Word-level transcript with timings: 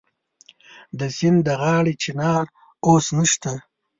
د 0.99 1.01
سیند 1.17 1.39
د 1.47 1.49
غاړې 1.61 1.93
چنار 2.03 2.45
اوس 2.87 3.05
نشته 3.17 3.51